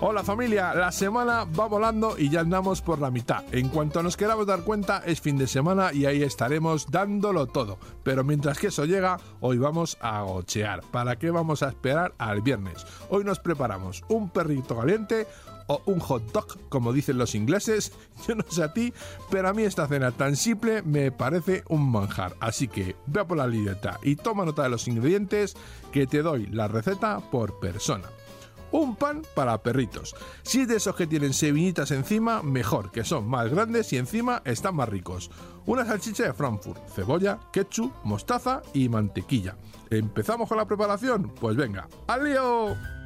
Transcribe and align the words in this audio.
Hola 0.00 0.22
familia, 0.22 0.74
la 0.74 0.92
semana 0.92 1.42
va 1.42 1.66
volando 1.66 2.16
y 2.16 2.30
ya 2.30 2.42
andamos 2.42 2.82
por 2.82 3.00
la 3.00 3.10
mitad. 3.10 3.42
En 3.50 3.68
cuanto 3.68 4.00
nos 4.00 4.16
queramos 4.16 4.46
dar 4.46 4.62
cuenta 4.62 5.02
es 5.04 5.20
fin 5.20 5.36
de 5.36 5.48
semana 5.48 5.92
y 5.92 6.06
ahí 6.06 6.22
estaremos 6.22 6.88
dándolo 6.88 7.48
todo. 7.48 7.78
Pero 8.04 8.22
mientras 8.22 8.60
que 8.60 8.68
eso 8.68 8.84
llega, 8.84 9.18
hoy 9.40 9.58
vamos 9.58 9.98
a 10.00 10.22
gochear. 10.22 10.82
¿Para 10.92 11.16
qué 11.18 11.32
vamos 11.32 11.64
a 11.64 11.70
esperar 11.70 12.14
al 12.18 12.42
viernes? 12.42 12.86
Hoy 13.10 13.24
nos 13.24 13.40
preparamos 13.40 14.04
un 14.06 14.30
perrito 14.30 14.76
caliente 14.76 15.26
o 15.66 15.82
un 15.86 15.98
hot 15.98 16.30
dog, 16.30 16.46
como 16.68 16.92
dicen 16.92 17.18
los 17.18 17.34
ingleses. 17.34 17.90
Yo 18.28 18.36
no 18.36 18.44
sé 18.48 18.62
a 18.62 18.72
ti, 18.72 18.92
pero 19.32 19.48
a 19.48 19.52
mí 19.52 19.64
esta 19.64 19.88
cena 19.88 20.12
tan 20.12 20.36
simple 20.36 20.82
me 20.82 21.10
parece 21.10 21.64
un 21.68 21.90
manjar. 21.90 22.36
Así 22.38 22.68
que 22.68 22.94
ve 23.06 23.24
por 23.24 23.36
la 23.36 23.48
libreta 23.48 23.98
y 24.04 24.14
toma 24.14 24.44
nota 24.44 24.62
de 24.62 24.68
los 24.68 24.86
ingredientes 24.86 25.56
que 25.90 26.06
te 26.06 26.22
doy 26.22 26.46
la 26.46 26.68
receta 26.68 27.18
por 27.18 27.58
persona 27.58 28.06
un 28.72 28.96
pan 28.96 29.22
para 29.34 29.62
perritos. 29.62 30.14
Si 30.42 30.62
es 30.62 30.68
de 30.68 30.76
esos 30.76 30.94
que 30.94 31.06
tienen 31.06 31.32
sevinitas 31.32 31.90
encima, 31.90 32.42
mejor, 32.42 32.90
que 32.90 33.04
son 33.04 33.28
más 33.28 33.48
grandes 33.48 33.92
y 33.92 33.96
encima 33.96 34.42
están 34.44 34.76
más 34.76 34.88
ricos. 34.88 35.30
Una 35.66 35.84
salchicha 35.84 36.24
de 36.24 36.32
Frankfurt, 36.32 36.88
cebolla, 36.94 37.38
ketchup, 37.52 37.92
mostaza 38.04 38.62
y 38.72 38.88
mantequilla. 38.88 39.56
¿Empezamos 39.90 40.48
con 40.48 40.58
la 40.58 40.66
preparación? 40.66 41.34
Pues 41.40 41.56
venga, 41.56 41.88
¡al! 42.06 42.97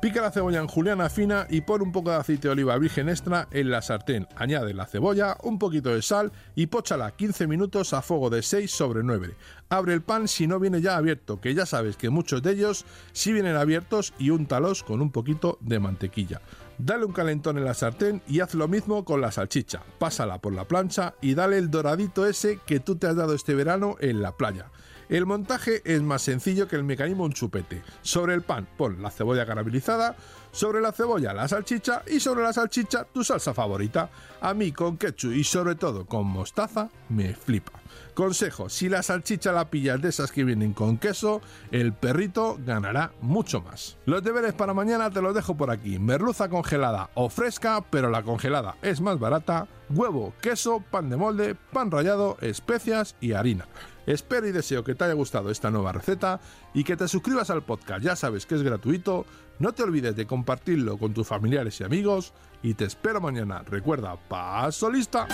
Pica 0.00 0.22
la 0.22 0.30
cebolla 0.30 0.60
en 0.60 0.66
juliana 0.66 1.10
fina 1.10 1.46
y 1.50 1.60
pon 1.60 1.82
un 1.82 1.92
poco 1.92 2.08
de 2.08 2.16
aceite 2.16 2.48
de 2.48 2.52
oliva 2.52 2.78
virgen 2.78 3.10
extra 3.10 3.48
en 3.50 3.70
la 3.70 3.82
sartén. 3.82 4.26
Añade 4.34 4.72
la 4.72 4.86
cebolla, 4.86 5.36
un 5.42 5.58
poquito 5.58 5.94
de 5.94 6.00
sal 6.00 6.32
y 6.54 6.68
póchala 6.68 7.10
15 7.10 7.46
minutos 7.46 7.92
a 7.92 8.00
fuego 8.00 8.30
de 8.30 8.40
6 8.40 8.70
sobre 8.70 9.02
9. 9.02 9.34
Abre 9.68 9.92
el 9.92 10.00
pan 10.00 10.26
si 10.26 10.46
no 10.46 10.58
viene 10.58 10.80
ya 10.80 10.96
abierto, 10.96 11.38
que 11.42 11.54
ya 11.54 11.66
sabes 11.66 11.98
que 11.98 12.08
muchos 12.08 12.42
de 12.42 12.52
ellos 12.52 12.86
sí 13.12 13.34
vienen 13.34 13.56
abiertos 13.56 14.14
y 14.18 14.30
úntalos 14.30 14.82
con 14.84 15.02
un 15.02 15.12
poquito 15.12 15.58
de 15.60 15.80
mantequilla. 15.80 16.40
Dale 16.78 17.04
un 17.04 17.12
calentón 17.12 17.58
en 17.58 17.66
la 17.66 17.74
sartén 17.74 18.22
y 18.26 18.40
haz 18.40 18.54
lo 18.54 18.68
mismo 18.68 19.04
con 19.04 19.20
la 19.20 19.30
salchicha. 19.30 19.82
Pásala 19.98 20.40
por 20.40 20.54
la 20.54 20.64
plancha 20.64 21.12
y 21.20 21.34
dale 21.34 21.58
el 21.58 21.70
doradito 21.70 22.24
ese 22.24 22.58
que 22.64 22.80
tú 22.80 22.96
te 22.96 23.06
has 23.06 23.16
dado 23.16 23.34
este 23.34 23.54
verano 23.54 23.96
en 24.00 24.22
la 24.22 24.34
playa. 24.34 24.70
El 25.10 25.26
montaje 25.26 25.82
es 25.84 26.00
más 26.02 26.22
sencillo 26.22 26.68
que 26.68 26.76
el 26.76 26.84
mecanismo 26.84 27.24
un 27.24 27.32
chupete. 27.32 27.82
Sobre 28.00 28.32
el 28.32 28.42
pan 28.42 28.68
pon 28.76 29.02
la 29.02 29.10
cebolla 29.10 29.44
caramelizada, 29.44 30.14
sobre 30.52 30.80
la 30.80 30.92
cebolla 30.92 31.34
la 31.34 31.48
salchicha 31.48 32.04
y 32.06 32.20
sobre 32.20 32.44
la 32.44 32.52
salchicha 32.52 33.02
tu 33.12 33.24
salsa 33.24 33.52
favorita. 33.52 34.08
A 34.40 34.54
mí 34.54 34.70
con 34.70 34.96
ketchup 34.96 35.32
y 35.32 35.42
sobre 35.42 35.74
todo 35.74 36.06
con 36.06 36.28
mostaza 36.28 36.88
me 37.08 37.34
flipa. 37.34 37.79
Consejo, 38.14 38.68
si 38.68 38.88
la 38.88 39.02
salchicha 39.02 39.52
la 39.52 39.70
pillas 39.70 40.00
de 40.02 40.08
esas 40.08 40.32
que 40.32 40.44
vienen 40.44 40.72
con 40.72 40.98
queso, 40.98 41.40
el 41.70 41.92
perrito 41.92 42.58
ganará 42.64 43.12
mucho 43.20 43.60
más. 43.60 43.96
Los 44.06 44.22
deberes 44.22 44.52
para 44.52 44.74
mañana 44.74 45.10
te 45.10 45.22
los 45.22 45.34
dejo 45.34 45.56
por 45.56 45.70
aquí. 45.70 45.98
Merluza 45.98 46.48
congelada 46.48 47.10
o 47.14 47.28
fresca, 47.28 47.84
pero 47.90 48.10
la 48.10 48.22
congelada 48.22 48.76
es 48.82 49.00
más 49.00 49.18
barata. 49.18 49.68
Huevo, 49.88 50.34
queso, 50.40 50.84
pan 50.90 51.10
de 51.10 51.16
molde, 51.16 51.54
pan 51.54 51.90
rallado, 51.90 52.36
especias 52.40 53.16
y 53.20 53.32
harina. 53.32 53.66
Espero 54.06 54.48
y 54.48 54.52
deseo 54.52 54.82
que 54.82 54.94
te 54.94 55.04
haya 55.04 55.14
gustado 55.14 55.50
esta 55.50 55.70
nueva 55.70 55.92
receta 55.92 56.40
y 56.74 56.84
que 56.84 56.96
te 56.96 57.06
suscribas 57.08 57.50
al 57.50 57.62
podcast, 57.62 58.02
ya 58.02 58.16
sabes 58.16 58.46
que 58.46 58.54
es 58.54 58.62
gratuito, 58.62 59.26
no 59.58 59.72
te 59.72 59.82
olvides 59.82 60.16
de 60.16 60.26
compartirlo 60.26 60.98
con 60.98 61.14
tus 61.14 61.26
familiares 61.26 61.80
y 61.80 61.84
amigos 61.84 62.32
y 62.62 62.74
te 62.74 62.86
espero 62.86 63.20
mañana. 63.20 63.62
Recuerda, 63.68 64.16
paso 64.28 64.90
lista. 64.90 65.28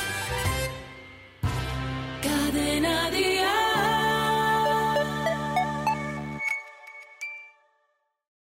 Cadena 2.27 3.06